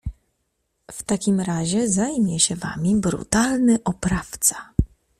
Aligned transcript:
W 0.91 1.03
takim 1.03 1.39
razie 1.39 1.89
zajmie 1.89 2.39
się 2.39 2.55
wami 2.55 2.95
brutalny 2.95 3.79
oprawca. 3.83 4.71